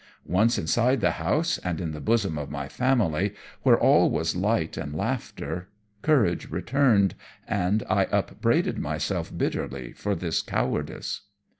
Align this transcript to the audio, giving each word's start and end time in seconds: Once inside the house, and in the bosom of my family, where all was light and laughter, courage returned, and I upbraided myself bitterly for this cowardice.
Once 0.25 0.57
inside 0.57 0.99
the 0.99 1.11
house, 1.21 1.59
and 1.59 1.79
in 1.79 1.91
the 1.91 2.01
bosom 2.01 2.35
of 2.35 2.49
my 2.49 2.67
family, 2.67 3.35
where 3.61 3.77
all 3.79 4.09
was 4.09 4.35
light 4.35 4.75
and 4.75 4.95
laughter, 4.95 5.67
courage 6.01 6.49
returned, 6.49 7.13
and 7.47 7.83
I 7.87 8.05
upbraided 8.05 8.79
myself 8.79 9.31
bitterly 9.37 9.93
for 9.93 10.15
this 10.15 10.41
cowardice. 10.41 11.21